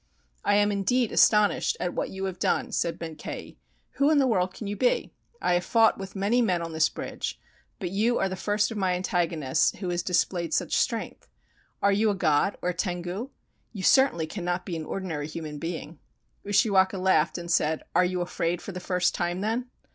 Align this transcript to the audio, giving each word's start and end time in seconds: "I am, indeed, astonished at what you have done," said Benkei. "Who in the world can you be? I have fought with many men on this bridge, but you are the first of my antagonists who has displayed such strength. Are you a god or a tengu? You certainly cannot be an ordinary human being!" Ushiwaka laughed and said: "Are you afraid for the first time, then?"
"I 0.43 0.55
am, 0.55 0.71
indeed, 0.71 1.11
astonished 1.11 1.77
at 1.79 1.93
what 1.93 2.09
you 2.09 2.25
have 2.25 2.39
done," 2.39 2.71
said 2.71 2.97
Benkei. 2.97 3.57
"Who 3.97 4.09
in 4.09 4.17
the 4.17 4.25
world 4.25 4.51
can 4.55 4.65
you 4.65 4.75
be? 4.75 5.13
I 5.39 5.53
have 5.53 5.63
fought 5.63 5.99
with 5.99 6.15
many 6.15 6.41
men 6.41 6.59
on 6.63 6.73
this 6.73 6.89
bridge, 6.89 7.39
but 7.77 7.91
you 7.91 8.17
are 8.17 8.27
the 8.27 8.35
first 8.35 8.71
of 8.71 8.79
my 8.79 8.95
antagonists 8.95 9.75
who 9.77 9.89
has 9.89 10.01
displayed 10.01 10.55
such 10.55 10.75
strength. 10.75 11.27
Are 11.83 11.91
you 11.93 12.09
a 12.09 12.15
god 12.15 12.57
or 12.63 12.69
a 12.69 12.73
tengu? 12.73 13.29
You 13.73 13.83
certainly 13.83 14.25
cannot 14.25 14.65
be 14.65 14.75
an 14.75 14.85
ordinary 14.85 15.27
human 15.27 15.59
being!" 15.59 15.99
Ushiwaka 16.47 16.97
laughed 16.97 17.37
and 17.37 17.51
said: 17.51 17.83
"Are 17.93 18.03
you 18.03 18.21
afraid 18.21 18.59
for 18.59 18.71
the 18.71 18.79
first 18.79 19.13
time, 19.13 19.41
then?" 19.41 19.69